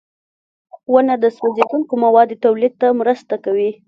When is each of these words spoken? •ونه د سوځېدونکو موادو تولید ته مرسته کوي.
•ونه 0.91 1.15
د 1.23 1.25
سوځېدونکو 1.37 1.93
موادو 2.03 2.35
تولید 2.45 2.73
ته 2.81 2.87
مرسته 3.01 3.35
کوي. 3.45 3.71